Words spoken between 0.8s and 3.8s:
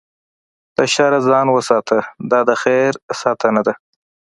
شره ځان وساته، دا د خیر ساتنه ده.